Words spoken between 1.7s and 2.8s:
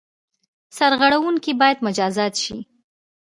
مجازات شي.